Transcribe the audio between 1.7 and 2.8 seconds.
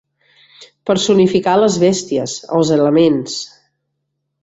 bèsties, els